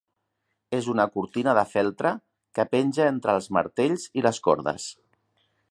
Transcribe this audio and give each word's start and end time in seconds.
És 0.77 0.87
una 0.93 1.05
cortina 1.17 1.53
de 1.59 1.65
feltre 1.73 2.13
que 2.59 2.67
penja 2.73 3.07
entre 3.11 3.39
els 3.41 3.51
martells 3.59 4.09
i 4.21 4.29
les 4.29 4.45
cordes. 4.49 4.93